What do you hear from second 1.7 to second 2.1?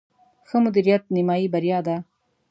ده